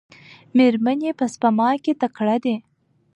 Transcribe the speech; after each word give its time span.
میرمنې 0.55 1.11
په 1.19 1.25
سپما 1.33 1.69
کې 1.83 1.93
تکړه 2.01 2.35
دي. 2.43 2.55